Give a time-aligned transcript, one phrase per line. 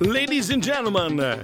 [0.00, 1.40] Ladies and gentlemen,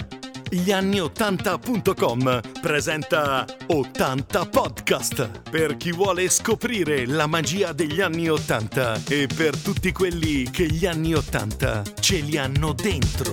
[0.51, 9.05] gli anni 80.com presenta 80 Podcast per chi vuole scoprire la magia degli anni 80
[9.09, 13.33] e per tutti quelli che gli anni 80 ce li hanno dentro.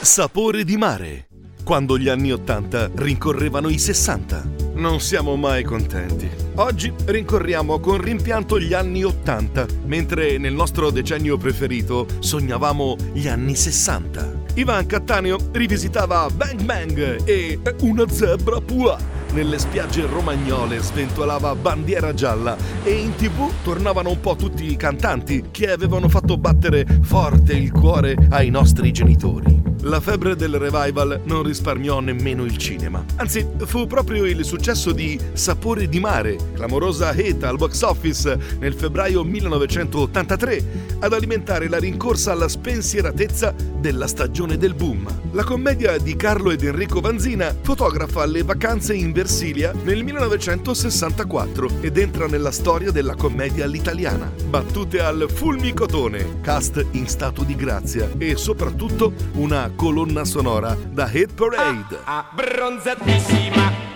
[0.00, 1.26] Sapore di mare.
[1.64, 4.48] Quando gli anni 80 rincorrevano i 60.
[4.74, 6.47] Non siamo mai contenti.
[6.58, 13.54] Oggi rincorriamo con rimpianto gli anni 80, mentre nel nostro decennio preferito sognavamo gli anni
[13.54, 14.46] 60.
[14.54, 18.98] Ivan Cattaneo rivisitava Bang Bang e una zebra pua.
[19.34, 25.44] Nelle spiagge romagnole sventolava bandiera gialla e in tv tornavano un po' tutti i cantanti
[25.52, 29.57] che avevano fatto battere forte il cuore ai nostri genitori.
[29.88, 33.02] La febbre del revival non risparmiò nemmeno il cinema.
[33.16, 38.74] Anzi, fu proprio il successo di Sapore di mare, clamorosa hit al box office nel
[38.74, 45.08] febbraio 1983, ad alimentare la rincorsa alla spensieratezza della stagione del boom.
[45.32, 51.96] La commedia di Carlo ed Enrico Vanzina fotografa le vacanze in Versilia nel 1964 ed
[51.96, 54.30] entra nella storia della commedia all'italiana.
[54.50, 61.34] Battute al fulmicotone, cast in stato di grazia e soprattutto una colonna sonora da Hit
[61.34, 62.00] Parade.
[62.02, 63.86] Ah, bronzatissima.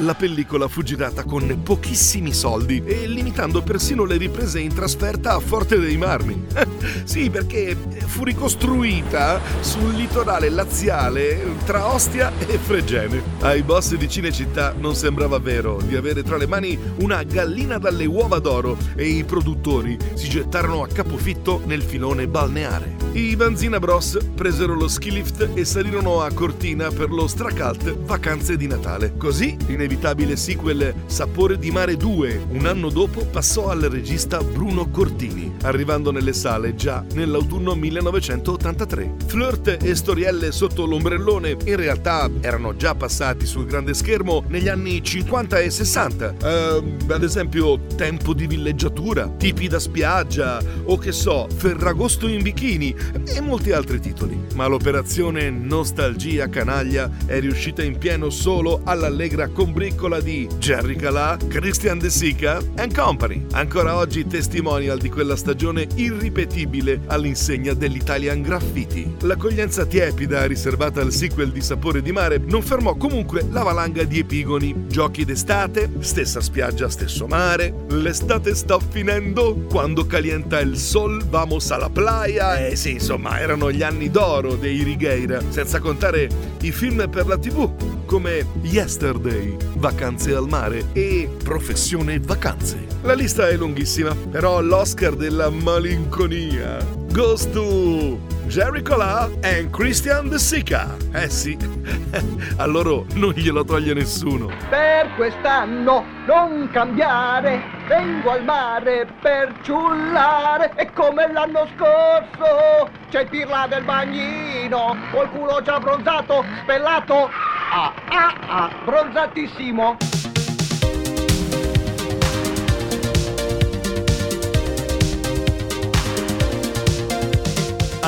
[0.00, 5.40] La pellicola fu girata con pochissimi soldi e limitando persino le riprese in trasferta a
[5.40, 6.48] Forte dei Marmi.
[7.04, 13.22] sì, perché fu ricostruita sul litorale laziale tra Ostia e Fregene.
[13.40, 18.04] Ai boss di Cinecittà non sembrava vero di avere tra le mani una gallina dalle
[18.04, 23.01] uova d'oro e i produttori si gettarono a capofitto nel filone balneare.
[23.14, 28.56] I Vanzina Bros presero lo ski lift e salirono a Cortina per lo stracalt Vacanze
[28.56, 29.14] di Natale.
[29.18, 35.52] Così, l'inevitabile sequel Sapore di Mare 2, un anno dopo, passò al regista Bruno Cortini,
[35.64, 39.16] arrivando nelle sale già nell'autunno 1983.
[39.26, 45.02] Flirt e storielle sotto l'ombrellone in realtà erano già passati sul grande schermo negli anni
[45.02, 46.34] 50 e 60.
[46.42, 53.00] Ehm, ad esempio, Tempo di villeggiatura, Tipi da spiaggia o che so, Ferragosto in bikini
[53.24, 54.38] e molti altri titoli.
[54.54, 61.98] Ma l'operazione Nostalgia Canaglia è riuscita in pieno solo all'allegra combriccola di Jerry Calà, Christian
[61.98, 63.46] De Sica and Company.
[63.52, 69.16] Ancora oggi testimonial di quella stagione irripetibile all'insegna dell'Italian Graffiti.
[69.20, 74.18] L'accoglienza tiepida riservata al sequel di Sapore di Mare non fermò comunque la valanga di
[74.18, 74.84] epigoni.
[74.88, 81.90] Giochi d'estate, stessa spiaggia, stesso mare, l'estate sta finendo, quando calienta il sol vamos alla
[81.90, 82.66] playa.
[82.66, 86.28] Eh sì, insomma, erano gli anni d'oro dei Righeira, senza contare
[86.62, 92.86] i film per la tv come Yesterday, Vacanze al mare e Professione Vacanze.
[93.02, 100.38] La lista è lunghissima, però l'Oscar della malinconia goes to Jerry Colà e Christian De
[100.38, 100.94] Sica.
[101.14, 101.56] Eh sì,
[102.58, 104.48] a loro non glielo toglie nessuno.
[104.68, 113.66] Per quest'anno non cambiare, vengo al mare per ciullare e come l'anno scorso c'è Pirla
[113.70, 117.30] del bagnino, col culo già bronzato, spellato,
[117.72, 120.11] ah ah ah, bronzatissimo.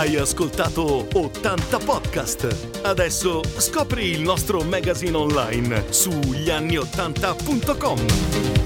[0.05, 2.83] Hai ascoltato 80 podcast.
[2.83, 8.64] Adesso scopri il nostro magazine online su glianni80.com.